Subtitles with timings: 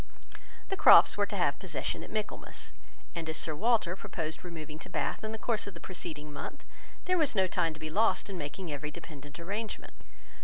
[0.69, 2.71] The Crofts were to have possession at Michaelmas;
[3.13, 6.65] and as Sir Walter proposed removing to Bath in the course of the preceding month,
[7.05, 9.93] there was no time to be lost in making every dependent arrangement.